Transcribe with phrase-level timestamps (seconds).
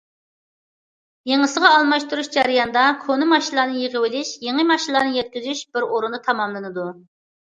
[1.31, 6.89] يېڭىسىغا ئالماشتۇرۇش جەريانىدا كونا ماشىنىلارنى يىغىۋېلىش، يېڭى ماشىنىلارنى يەتكۈزۈش بىر ئورۇندا تاماملىنىدۇ.